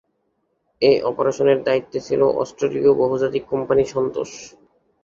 [0.81, 4.31] এর অপারেশনের দায়িত্বে ছিল অস্ট্রেলীয় বহুজাতিক কোম্পানি সান্তোস।